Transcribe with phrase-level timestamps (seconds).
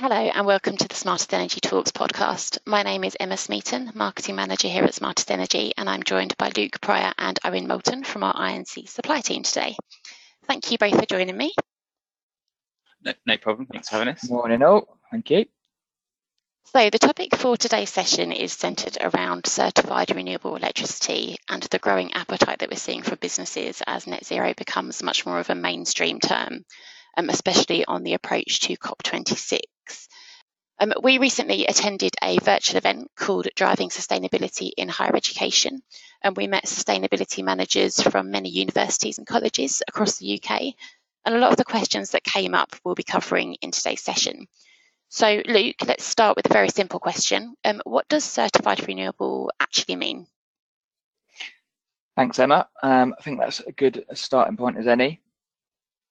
[0.00, 2.58] Hello, and welcome to the Smartest Energy Talks podcast.
[2.64, 6.52] My name is Emma Smeaton, Marketing Manager here at Smartest Energy, and I'm joined by
[6.56, 9.74] Luke Pryor and Owen Moulton from our I&C supply team today.
[10.46, 11.52] Thank you both for joining me.
[13.02, 13.66] No, no problem.
[13.66, 14.30] Thanks for having us.
[14.30, 15.00] Morning all.
[15.10, 15.46] Thank you.
[16.66, 22.12] So, the topic for today's session is centred around certified renewable electricity and the growing
[22.14, 26.20] appetite that we're seeing for businesses as net zero becomes much more of a mainstream
[26.20, 26.64] term,
[27.16, 29.60] um, especially on the approach to COP26.
[30.80, 35.82] Um, we recently attended a virtual event called Driving Sustainability in Higher Education,
[36.22, 40.74] and we met sustainability managers from many universities and colleges across the UK.
[41.24, 44.46] And a lot of the questions that came up we'll be covering in today's session.
[45.08, 47.54] So, Luke, let's start with a very simple question.
[47.64, 50.26] Um, what does certified renewable actually mean?
[52.14, 52.68] Thanks, Emma.
[52.82, 55.20] Um, I think that's a good starting point as any.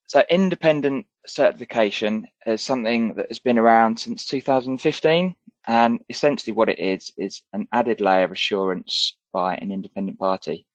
[0.07, 5.35] So independent certification is something that has been around since 2015.
[5.67, 10.65] And essentially what it is, is an added layer of assurance by an independent party.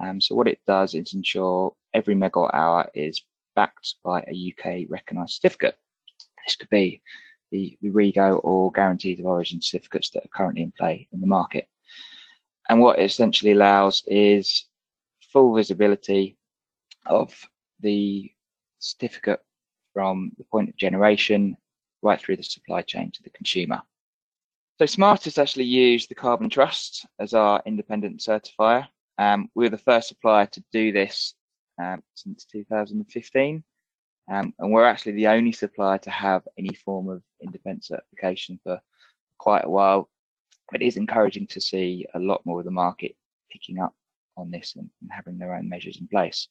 [0.00, 3.20] Um, so what it does is ensure every megawatt hour is
[3.56, 5.76] backed by a UK recognised certificate.
[6.46, 7.02] This could be
[7.50, 11.26] the, the REGO or guarantees of origin certificates that are currently in play in the
[11.26, 11.66] market.
[12.68, 14.66] And what it essentially allows is
[15.32, 16.36] full visibility
[17.06, 17.34] of
[17.80, 18.30] the
[18.78, 19.40] certificate
[19.92, 21.56] from the point of generation
[22.02, 23.80] right through the supply chain to the consumer.
[24.78, 28.86] So Smartest actually used the Carbon Trust as our independent certifier.
[29.18, 31.34] Um, we were the first supplier to do this
[31.82, 33.64] um, since 2015.
[34.30, 38.80] Um, and we're actually the only supplier to have any form of independent certification for
[39.38, 40.08] quite a while.
[40.70, 43.16] But it is encouraging to see a lot more of the market
[43.50, 43.94] picking up
[44.36, 46.48] on this and, and having their own measures in place.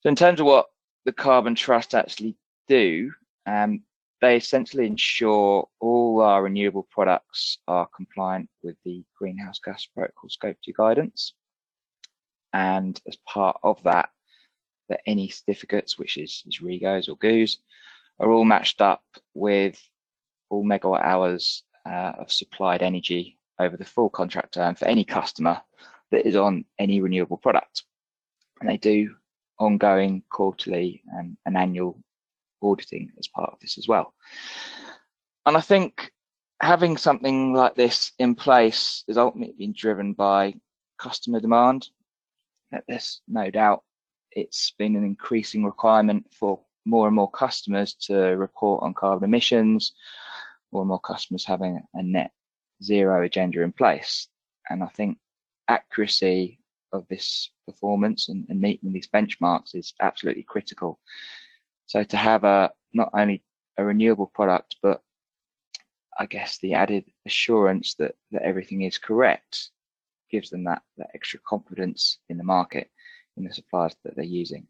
[0.00, 0.66] So in terms of what
[1.04, 2.36] the Carbon Trust actually
[2.68, 3.12] do,
[3.46, 3.82] um,
[4.20, 10.56] they essentially ensure all our renewable products are compliant with the Greenhouse Gas Protocol Scope
[10.64, 11.34] 2 guidance.
[12.52, 14.10] And as part of that,
[14.88, 17.58] that any certificates, which is, is REGOs or GOOs,
[18.20, 19.02] are all matched up
[19.34, 19.80] with
[20.50, 25.60] all megawatt hours uh, of supplied energy over the full contract term for any customer
[26.10, 27.84] that is on any renewable product.
[28.60, 29.16] And they do
[29.62, 31.98] ongoing quarterly and, and annual
[32.62, 34.14] auditing as part of this as well.
[35.46, 36.12] And I think
[36.60, 40.54] having something like this in place is ultimately being driven by
[40.98, 41.88] customer demand.
[42.88, 43.82] There's no doubt
[44.30, 49.92] it's been an increasing requirement for more and more customers to report on carbon emissions,
[50.72, 52.30] more and more customers having a net
[52.82, 54.28] zero agenda in place.
[54.70, 55.18] And I think
[55.68, 56.60] accuracy
[56.92, 61.00] of this performance and, and meeting these benchmarks is absolutely critical.
[61.86, 63.42] So to have a not only
[63.78, 65.02] a renewable product, but
[66.18, 69.70] I guess the added assurance that, that everything is correct
[70.30, 72.90] gives them that, that extra confidence in the market,
[73.36, 74.66] in the suppliers that they're using.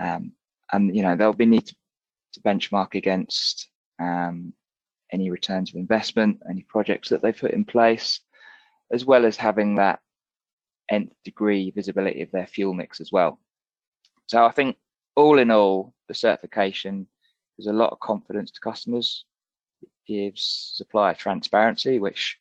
[0.00, 0.32] Um,
[0.72, 1.76] and you know they'll be need to,
[2.34, 3.68] to benchmark against
[4.00, 4.52] um,
[5.12, 8.20] any returns of investment, any projects that they put in place,
[8.92, 10.00] as well as having that
[10.90, 13.38] nth degree visibility of their fuel mix as well.
[14.26, 14.76] So I think
[15.16, 17.06] all in all, the certification
[17.56, 19.24] gives a lot of confidence to customers.
[19.82, 22.38] It gives supplier transparency, which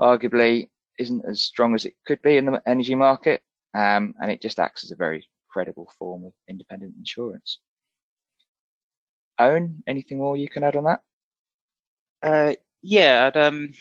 [0.00, 3.42] arguably isn't as strong as it could be in the energy market.
[3.74, 7.58] Um, and it just acts as a very credible form of independent insurance.
[9.38, 11.00] Owen, anything more you can add on that?
[12.22, 13.72] Uh, yeah, I'd, um,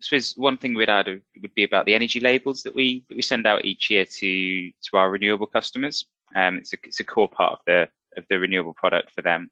[0.00, 3.22] suppose one thing we'd add would be about the energy labels that we that we
[3.22, 6.06] send out each year to to our renewable customers.
[6.34, 9.50] Um, it's a it's a core part of the of the renewable product for them.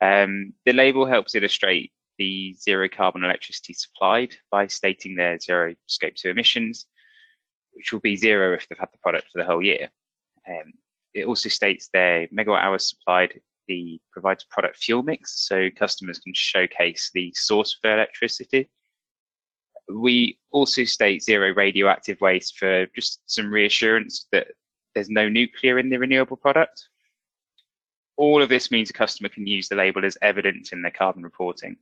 [0.00, 6.14] Um, the label helps illustrate the zero carbon electricity supplied by stating their zero scope
[6.14, 6.86] two emissions,
[7.72, 9.90] which will be zero if they've had the product for the whole year.
[10.48, 10.72] Um,
[11.14, 16.34] it also states their megawatt hours supplied the provides product fuel mix, so customers can
[16.34, 18.68] showcase the source of their electricity
[19.88, 24.48] we also state zero radioactive waste for just some reassurance that
[24.94, 26.88] there's no nuclear in the renewable product.
[28.16, 31.22] All of this means a customer can use the label as evidence in their carbon
[31.22, 31.76] reporting.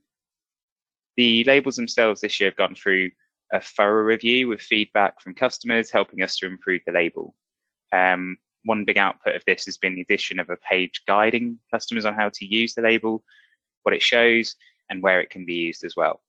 [1.17, 3.11] The labels themselves this year have gone through
[3.51, 7.35] a thorough review with feedback from customers helping us to improve the label.
[7.91, 12.05] Um, one big output of this has been the addition of a page guiding customers
[12.05, 13.23] on how to use the label,
[13.83, 14.55] what it shows,
[14.89, 16.21] and where it can be used as well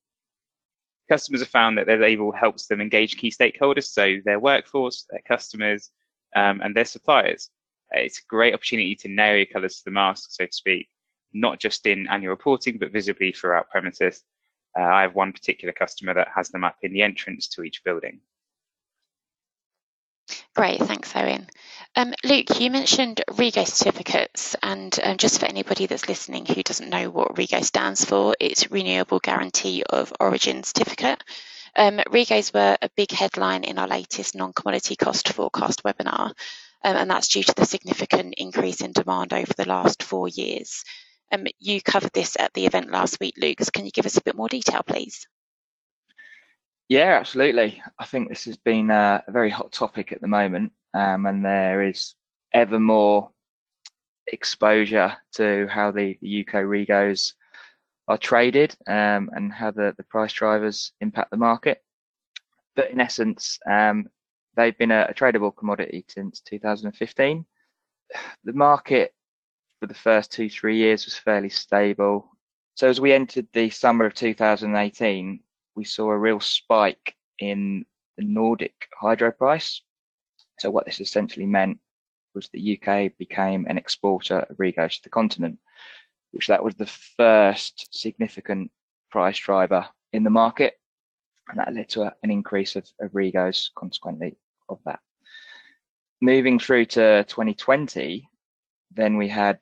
[1.13, 5.21] customers have found that their label helps them engage key stakeholders, so their workforce, their
[5.33, 5.91] customers,
[6.35, 7.49] um, and their suppliers.
[7.91, 10.87] It's a great opportunity to nail your colours to the mask, so to speak.
[11.33, 14.23] not just in annual reporting, but visibly throughout premises.
[14.77, 17.83] Uh, I have one particular customer that has them up in the entrance to each
[17.83, 18.19] building.
[20.55, 21.47] Great, thanks, Owen.
[21.95, 26.89] Um, Luke, you mentioned REGO certificates, and um, just for anybody that's listening who doesn't
[26.89, 31.23] know what REGO stands for, it's Renewable Guarantee of Origin Certificate.
[31.75, 36.33] Um, REGOs were a big headline in our latest non-commodity cost forecast webinar,
[36.83, 40.83] um, and that's due to the significant increase in demand over the last four years.
[41.31, 43.59] Um, you covered this at the event last week, Luke.
[43.71, 45.27] Can you give us a bit more detail, please?
[46.89, 47.83] Yeah, absolutely.
[47.99, 51.81] I think this has been a very hot topic at the moment, um, and there
[51.81, 52.15] is
[52.53, 53.31] ever more
[54.27, 57.33] exposure to how the, the UK regos
[58.07, 61.81] are traded um, and how the, the price drivers impact the market.
[62.75, 64.07] But in essence, um,
[64.55, 67.45] they've been a, a, tradable commodity since 2015.
[68.43, 69.13] The market
[69.79, 72.29] for the first two, three years was fairly stable.
[72.75, 75.39] So as we entered the summer of 2018,
[75.75, 77.85] we saw a real spike in
[78.17, 79.81] the Nordic hydro price.
[80.59, 81.79] So what this essentially meant
[82.33, 85.59] was the UK became an exporter of regos to the continent,
[86.31, 86.85] which that was the
[87.17, 88.71] first significant
[89.11, 90.75] price driver in the market.
[91.49, 94.37] And that led to a, an increase of, of regos consequently
[94.69, 94.99] of that.
[96.21, 98.27] Moving through to 2020,
[98.95, 99.59] then we had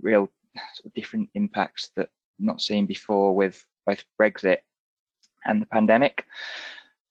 [0.00, 0.30] real
[0.74, 2.08] sort of different impacts that
[2.38, 4.58] not seen before with both Brexit
[5.44, 6.24] and the pandemic.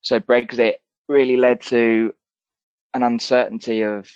[0.01, 0.75] So Brexit
[1.07, 2.13] really led to
[2.93, 4.09] an uncertainty of,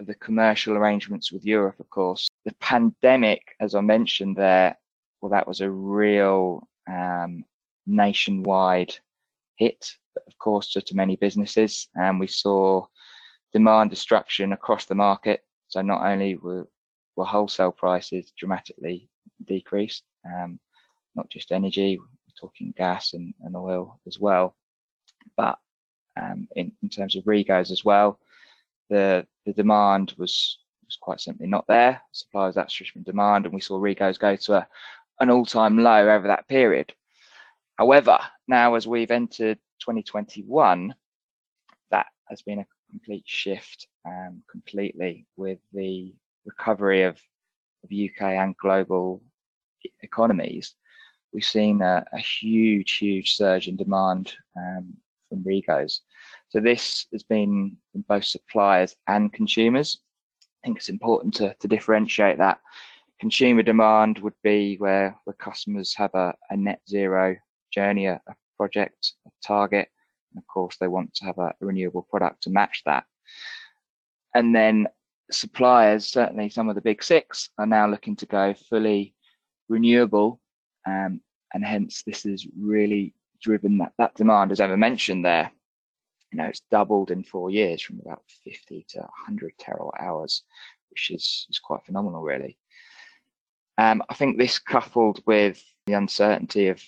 [0.00, 2.28] of the commercial arrangements with Europe, of course.
[2.44, 4.76] The pandemic, as I mentioned there,
[5.20, 7.44] well, that was a real um,
[7.86, 8.94] nationwide
[9.56, 9.92] hit,
[10.26, 11.88] of course, to, to many businesses.
[11.94, 12.86] And we saw
[13.52, 15.42] demand destruction across the market.
[15.68, 16.68] So not only were,
[17.16, 19.08] were wholesale prices dramatically
[19.44, 20.58] decreased, um,
[21.14, 21.98] not just energy,
[22.38, 24.54] talking gas and, and oil as well.
[25.36, 25.58] But
[26.20, 28.18] um, in, in terms of regos as well,
[28.88, 32.00] the the demand was was quite simply not there.
[32.12, 34.68] Supply was outstripping demand, and we saw regos go to a,
[35.20, 36.92] an all-time low over that period.
[37.76, 40.94] However, now as we've entered 2021,
[41.90, 46.14] that has been a complete shift um, completely with the
[46.44, 47.18] recovery of,
[47.84, 49.22] of UK and global
[50.02, 50.74] economies
[51.36, 54.94] we've seen a, a huge, huge surge in demand um,
[55.28, 56.00] from Regos.
[56.48, 59.98] So this has been from both suppliers and consumers.
[60.42, 62.60] I think it's important to, to differentiate that.
[63.20, 67.36] Consumer demand would be where, where customers have a, a net zero
[67.72, 69.88] journey, a, a project, a target,
[70.32, 73.04] and of course they want to have a, a renewable product to match that.
[74.34, 74.86] And then
[75.30, 79.14] suppliers, certainly some of the big six, are now looking to go fully
[79.68, 80.40] renewable
[80.86, 81.20] um,
[81.52, 85.50] and hence this has really driven that, that demand, as Emma mentioned there.
[86.36, 90.42] You know, it's doubled in four years from about 50 to 100 terawatt hours,
[90.90, 92.58] which is, is quite phenomenal, really.
[93.78, 96.82] Um, I think this coupled with the uncertainty of,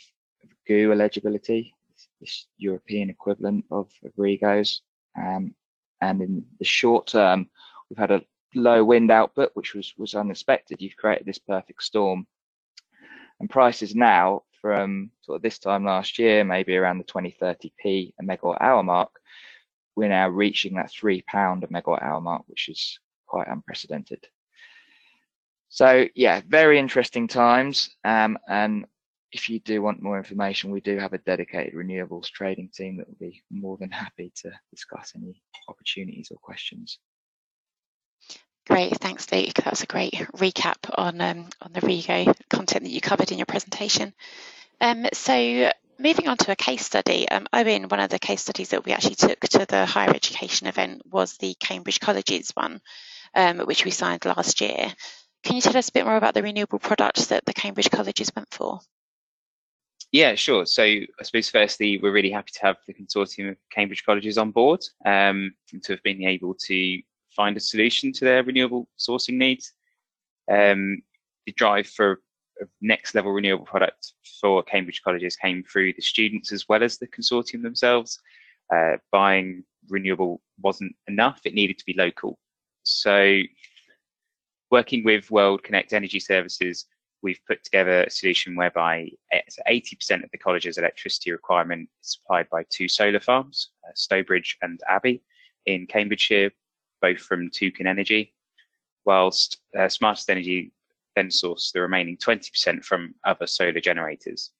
[0.44, 1.74] of GOO eligibility,
[2.20, 4.80] this European equivalent of, of REGOs,
[5.18, 5.54] um,
[6.02, 7.48] and in the short term,
[7.88, 8.22] we've had a
[8.54, 10.82] low wind output, which was was unexpected.
[10.82, 12.26] You've created this perfect storm,
[13.40, 18.12] and prices now from sort of this time last year, maybe around the 20, 30p
[18.20, 19.10] a megawatt hour mark,
[19.96, 24.27] we're now reaching that three pound a megawatt hour mark, which is quite unprecedented.
[25.69, 27.91] So yeah, very interesting times.
[28.05, 28.86] Um, and
[29.32, 33.08] if you do want more information, we do have a dedicated renewables trading team that
[33.08, 36.98] will be more than happy to discuss any opportunities or questions.
[38.69, 39.55] Great, thanks, Luke.
[39.55, 43.39] That was a great recap on um, on the REGO content that you covered in
[43.39, 44.13] your presentation.
[44.79, 48.69] Um, so moving on to a case study, um, Owen, one of the case studies
[48.69, 52.82] that we actually took to the higher education event was the Cambridge Colleges one,
[53.34, 54.93] um, which we signed last year.
[55.44, 58.31] Can you tell us a bit more about the renewable products that the Cambridge Colleges
[58.37, 58.81] went for?
[60.13, 60.67] Yeah, sure.
[60.67, 64.51] So I suppose firstly, we're really happy to have the consortium of Cambridge Colleges on
[64.51, 67.03] board um, to have been able to
[67.38, 69.72] find a solution to their renewable sourcing needs.
[70.50, 71.02] Um,
[71.46, 72.20] the drive for
[72.60, 76.98] a next level renewable product for Cambridge colleges came through the students as well as
[76.98, 78.18] the consortium themselves.
[78.74, 82.36] Uh, buying renewable wasn't enough, it needed to be local.
[82.82, 83.40] So,
[84.72, 86.86] working with World Connect Energy Services,
[87.22, 92.64] we've put together a solution whereby 80% of the college's electricity requirement is supplied by
[92.68, 95.22] two solar farms, uh, Stowbridge and Abbey,
[95.66, 96.50] in Cambridgeshire,
[97.00, 98.34] both from Toucan Energy,
[99.05, 100.72] whilst uh, Smartest Energy,
[101.17, 104.50] then source the remaining 20% from other solar generators.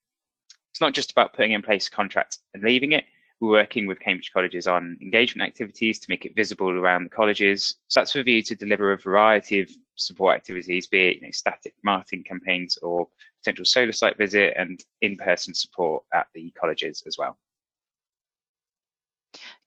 [0.73, 3.04] It's not just about putting in place a contract and leaving it.
[3.40, 7.76] We're working with Cambridge colleges on engagement activities to make it visible around the colleges.
[7.87, 11.30] So that's a view to deliver a variety of support activities, be it you know,
[11.30, 13.07] static marketing campaigns or
[13.40, 17.38] potential solar site visit and in-person support at the colleges as well.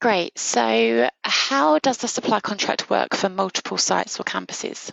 [0.01, 0.37] Great.
[0.39, 4.91] So how does the supply contract work for multiple sites or campuses?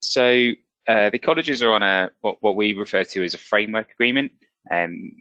[0.00, 0.52] So
[0.88, 4.32] uh, the colleges are on a what, what we refer to as a framework agreement.
[4.70, 5.12] Um,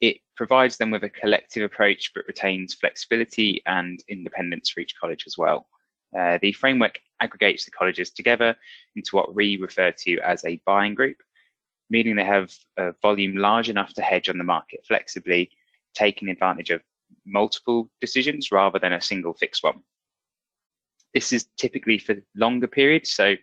[0.00, 5.22] it provides them with a collective approach, but retains flexibility and independence for each college
[5.28, 5.68] as well.
[6.18, 8.56] Uh, the framework aggregates the colleges together
[8.96, 11.18] into what we refer to as a buying group,
[11.88, 15.48] meaning they have a volume large enough to hedge on the market flexibly,
[15.94, 16.82] taking advantage of
[17.26, 19.80] multiple decisions rather than a single fixed one.
[21.14, 23.34] This is typically for longer periods, so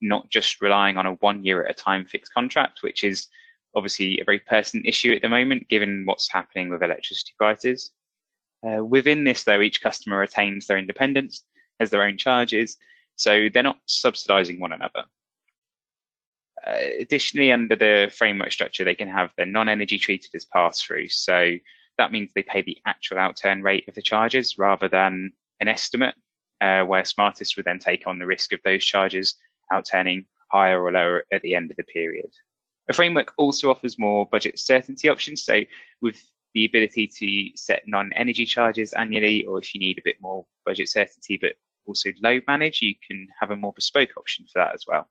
[0.00, 3.28] not just relying on a one year at a time fixed contract, which is
[3.74, 7.90] obviously a very pertinent issue at the moment, given what's happening with electricity prices.
[8.66, 11.44] Uh, within this, though, each customer retains their independence,
[11.80, 12.76] has their own charges,
[13.16, 15.04] so they're not subsidizing one another.
[16.66, 21.08] Uh, additionally, under the framework structure, they can have their non-energy treated as pass-through.
[21.08, 21.56] So
[21.98, 26.14] that means they pay the actual outturn rate of the charges rather than an estimate,
[26.60, 29.36] uh, where Smartest would then take on the risk of those charges
[29.72, 32.30] outturning higher or lower at the end of the period.
[32.88, 35.44] A framework also offers more budget certainty options.
[35.44, 35.62] So
[36.02, 36.20] with
[36.54, 40.88] the ability to set non-energy charges annually, or if you need a bit more budget
[40.88, 41.54] certainty, but
[41.86, 45.08] also load manage, you can have a more bespoke option for that as well.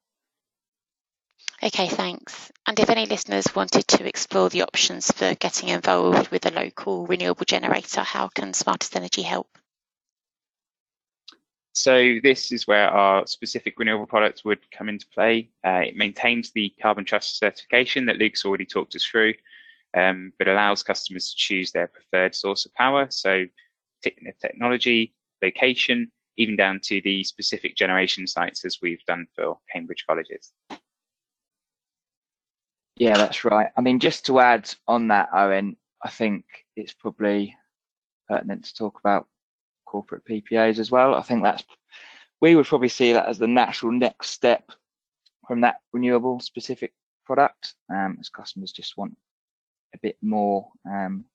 [1.62, 2.52] Okay, thanks.
[2.68, 7.06] And if any listeners wanted to explore the options for getting involved with a local
[7.06, 9.48] renewable generator, how can Smartest Energy help?
[11.74, 15.50] So this is where our specific renewable products would come into play.
[15.66, 19.34] Uh, it maintains the Carbon Trust certification that Luke's already talked us through,
[19.98, 23.08] um, but allows customers to choose their preferred source of power.
[23.10, 23.46] So
[24.40, 30.54] technology, location, even down to the specific generation sites as we've done for Cambridge colleges.
[32.96, 33.70] Yeah, that's right.
[33.76, 36.46] I mean, just to add on that, Owen, I think
[36.76, 37.56] it's probably
[38.30, 39.28] pertinent to talk about
[39.86, 41.16] corporate PPAs as well.
[41.16, 41.64] I think that's
[42.42, 44.70] we would probably see that as the natural next step
[45.48, 46.94] from that renewable specific
[47.26, 49.16] product, um, as customers just want
[49.96, 51.26] a bit more um,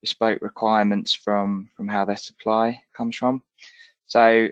[0.00, 3.42] bespoke requirements from from how their supply comes from.
[4.06, 4.48] So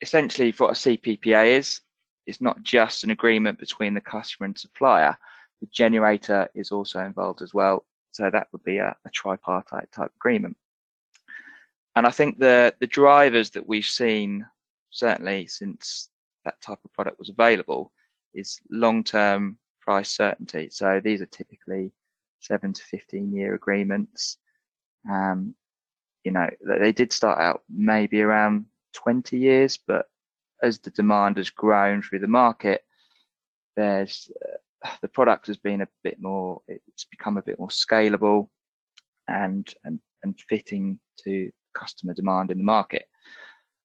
[0.00, 1.80] essentially, what a CPPA is,
[2.26, 5.16] it's not just an agreement between the customer and supplier.
[5.60, 7.84] The generator is also involved as well.
[8.12, 10.56] So that would be a, a tripartite type agreement.
[11.94, 14.46] And I think the the drivers that we've seen
[14.90, 16.10] certainly since
[16.44, 17.92] that type of product was available
[18.34, 20.68] is long-term price certainty.
[20.70, 21.92] So these are typically
[22.40, 24.38] seven to 15 year agreements.
[25.10, 25.54] Um,
[26.24, 30.06] you know, they did start out maybe around 20 years, but
[30.62, 32.84] as the demand has grown through the market,
[33.76, 34.30] there's
[35.02, 38.48] the product has been a bit more, it's become a bit more scalable
[39.28, 43.06] and and and fitting to customer demand in the market.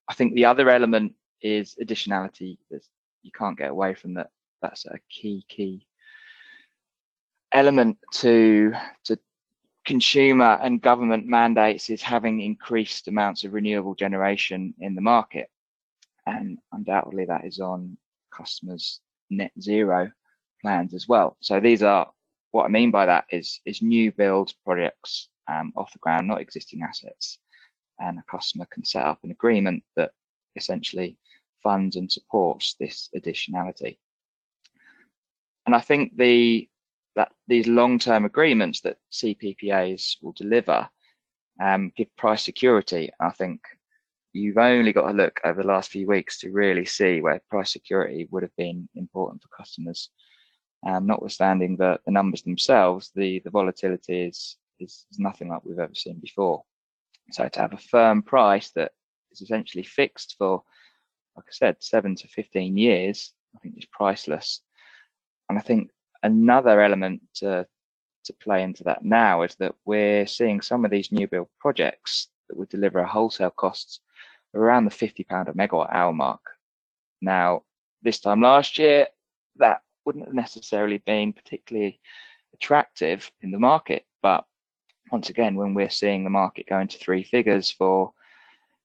[0.08, 2.58] I think the other element is additionality.
[2.70, 2.90] There's,
[3.24, 4.30] you can't get away from that.
[4.62, 5.88] That's a key key
[7.52, 8.74] element to
[9.06, 9.18] to
[9.86, 15.50] consumer and government mandates is having increased amounts of renewable generation in the market,
[16.26, 17.98] and undoubtedly that is on
[18.32, 20.12] customers' net zero
[20.62, 21.38] plans as well.
[21.42, 22.12] So these are
[22.52, 26.42] what I mean by that is is new build projects um, off the ground, not
[26.42, 27.40] existing assets
[28.02, 30.12] and a customer can set up an agreement that
[30.56, 31.18] essentially
[31.64, 33.98] funds and supports this additionality.
[35.66, 36.68] And I think the
[37.16, 40.88] that these long-term agreements that CPPAs will deliver
[41.62, 43.12] um, give price security.
[43.20, 43.60] I think
[44.32, 47.74] you've only got to look over the last few weeks to really see where price
[47.74, 50.10] security would have been important for customers.
[50.86, 55.78] Um, notwithstanding the, the numbers themselves, the, the volatility is, is, is nothing like we've
[55.78, 56.64] ever seen before.
[57.32, 58.92] So to have a firm price that
[59.32, 60.64] is essentially fixed for,
[61.36, 64.62] like I said, seven to 15 years, I think is priceless.
[65.50, 65.92] And I think
[66.24, 67.68] another element to,
[68.26, 72.30] to play into that now is that we're seeing some of these new build projects
[72.50, 74.00] that would deliver a wholesale costs
[74.54, 76.42] around the 50 pound a megawatt hour mark.
[77.22, 77.64] Now,
[78.02, 79.08] this time last year,
[79.58, 82.00] that wouldn't have necessarily been particularly
[82.54, 84.46] attractive in the market, but
[85.12, 88.14] once again, when we're seeing the market go into three figures for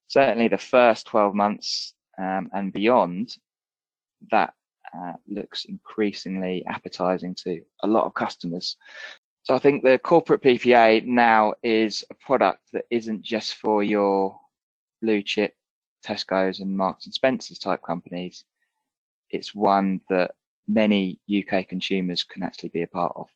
[0.09, 3.37] certainly the first 12 months um, and beyond,
[4.31, 4.55] that
[4.97, 8.77] uh, looks increasingly appetizing to a lot of customers.
[9.43, 14.39] So I think the corporate PPA now is a product that isn't just for your
[15.03, 15.55] blue chip
[16.05, 18.45] Tesco's and Marks and Spencer's type companies.
[19.31, 20.33] It's one that
[20.69, 23.29] many UK consumers can actually be a part of.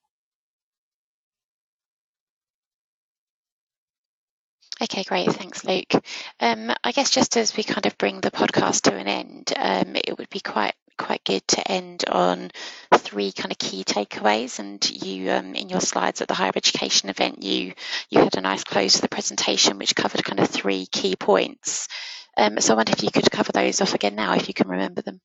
[4.82, 5.30] Okay, great.
[5.30, 5.92] Thanks, Luke.
[6.40, 9.94] Um, I guess just as we kind of bring the podcast to an end, um,
[9.94, 12.50] it would be quite quite good to end on
[12.94, 14.58] three kind of key takeaways.
[14.58, 17.74] And you, um, in your slides at the higher education event, you
[18.08, 21.86] you had a nice close to the presentation which covered kind of three key points.
[22.38, 24.68] Um, so I wonder if you could cover those off again now, if you can
[24.68, 25.20] remember them.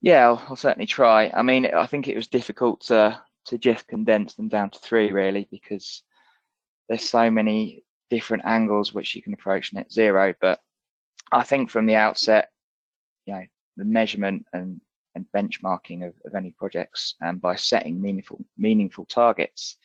[0.00, 1.30] Yeah, I'll, I'll certainly try.
[1.34, 5.10] I mean, I think it was difficult to to just condense them down to three
[5.10, 6.02] really because
[6.88, 10.34] there's so many different angles which you can approach net zero.
[10.40, 10.60] But
[11.32, 12.50] I think from the outset,
[13.26, 13.42] you know,
[13.76, 14.80] the measurement and,
[15.14, 19.76] and benchmarking of, of any projects and um, by setting meaningful meaningful targets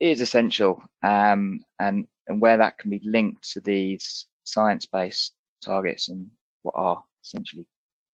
[0.00, 0.82] is essential.
[1.02, 6.28] Um, and and where that can be linked to these science-based targets and
[6.62, 7.66] what are essentially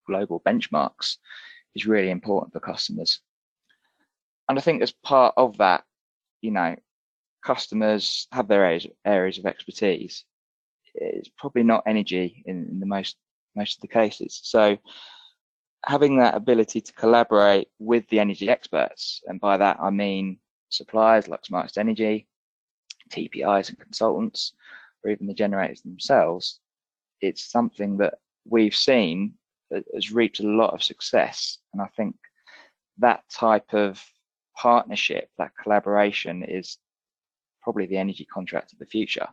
[0.06, 1.16] global benchmarks
[1.74, 3.20] is really important for customers.
[4.48, 5.84] And I think as part of that,
[6.40, 6.76] you know,
[7.44, 10.24] customers have their areas, areas of expertise.
[10.94, 13.16] It's probably not energy in, in the most
[13.54, 14.40] most of the cases.
[14.42, 14.76] So
[15.84, 21.28] having that ability to collaborate with the energy experts, and by that I mean suppliers
[21.28, 22.26] like Smartest Energy,
[23.10, 24.52] TPIs and consultants,
[25.04, 26.60] or even the generators themselves,
[27.20, 29.34] it's something that we've seen
[29.70, 31.58] has reaped a lot of success.
[31.72, 32.16] And I think
[32.98, 34.02] that type of
[34.56, 36.78] partnership, that collaboration is
[37.62, 39.28] probably the energy contract of the future.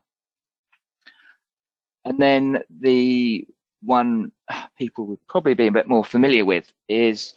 [2.05, 3.47] And then the
[3.81, 4.31] one
[4.77, 7.35] people would probably be a bit more familiar with is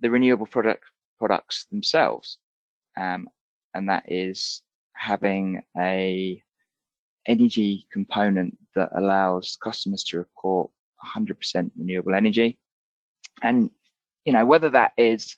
[0.00, 0.84] the renewable product
[1.18, 2.38] products themselves.
[2.96, 3.28] Um,
[3.74, 4.62] and that is
[4.94, 6.42] having a
[7.26, 10.70] energy component that allows customers to report
[11.04, 12.58] 100% renewable energy.
[13.42, 13.70] And,
[14.24, 15.36] you know, whether that is,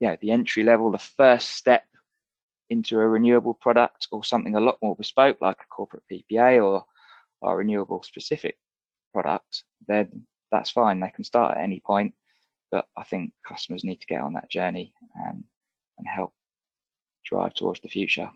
[0.00, 1.84] yeah, the entry level, the first step
[2.68, 6.84] into a renewable product or something a lot more bespoke like a corporate PPA or
[7.42, 8.56] a renewable specific
[9.12, 11.00] product, then that's fine.
[11.00, 12.14] They can start at any point,
[12.70, 14.92] but I think customers need to get on that journey
[15.26, 15.44] and,
[15.98, 16.32] and help
[17.24, 18.30] drive towards the future.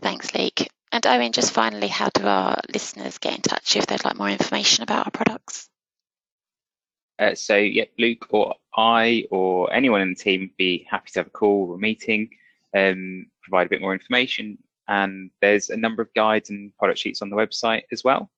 [0.00, 0.68] Thanks, Luke.
[0.98, 4.28] And Owen, just finally, how do our listeners get in touch if they'd like more
[4.28, 5.68] information about our products?
[7.20, 11.20] Uh, so yeah, Luke or I or anyone in the team would be happy to
[11.20, 12.30] have a call or a meeting,
[12.76, 14.58] um, provide a bit more information.
[14.88, 18.28] And there's a number of guides and product sheets on the website as well,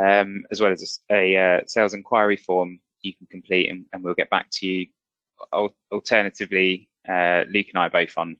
[0.00, 4.04] um, as well as a, a uh, sales inquiry form you can complete, and, and
[4.04, 4.86] we'll get back to you.
[5.90, 8.36] Alternatively, uh, Luke and I are both on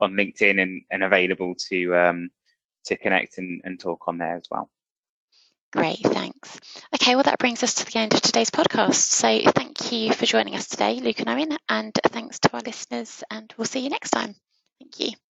[0.00, 2.30] on LinkedIn and, and available to um,
[2.90, 4.70] to connect and, and talk on there as well.
[5.72, 6.60] Great, thanks.
[6.94, 8.94] Okay, well, that brings us to the end of today's podcast.
[8.94, 13.22] So, thank you for joining us today, Luke and Owen, and thanks to our listeners,
[13.30, 14.34] and we'll see you next time.
[14.80, 15.29] Thank you.